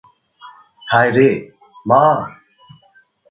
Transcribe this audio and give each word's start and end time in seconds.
হায়রে, 0.87 1.29
মা! 1.85 2.03